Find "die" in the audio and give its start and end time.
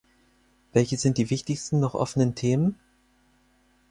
1.19-1.29